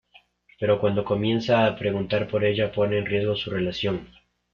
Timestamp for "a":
1.67-1.75